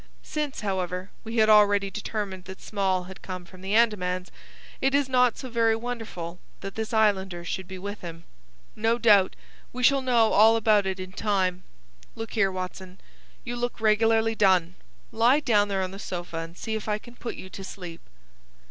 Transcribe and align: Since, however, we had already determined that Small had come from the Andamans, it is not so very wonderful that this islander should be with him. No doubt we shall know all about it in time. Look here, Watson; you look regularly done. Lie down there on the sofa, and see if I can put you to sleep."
Since, 0.23 0.61
however, 0.61 1.11
we 1.23 1.37
had 1.37 1.47
already 1.47 1.91
determined 1.91 2.45
that 2.45 2.59
Small 2.59 3.03
had 3.03 3.21
come 3.21 3.45
from 3.45 3.61
the 3.61 3.75
Andamans, 3.75 4.31
it 4.81 4.95
is 4.95 5.07
not 5.07 5.37
so 5.37 5.47
very 5.47 5.75
wonderful 5.75 6.39
that 6.61 6.73
this 6.73 6.91
islander 6.91 7.45
should 7.45 7.67
be 7.67 7.77
with 7.77 8.01
him. 8.01 8.23
No 8.75 8.97
doubt 8.97 9.35
we 9.71 9.83
shall 9.83 10.01
know 10.01 10.33
all 10.33 10.55
about 10.55 10.87
it 10.87 10.99
in 10.99 11.11
time. 11.11 11.61
Look 12.15 12.31
here, 12.33 12.51
Watson; 12.51 12.99
you 13.43 13.55
look 13.55 13.79
regularly 13.79 14.33
done. 14.33 14.73
Lie 15.11 15.39
down 15.41 15.67
there 15.67 15.83
on 15.83 15.91
the 15.91 15.99
sofa, 15.99 16.37
and 16.37 16.57
see 16.57 16.73
if 16.73 16.89
I 16.89 16.97
can 16.97 17.15
put 17.15 17.35
you 17.35 17.47
to 17.51 17.63
sleep." 17.63 18.01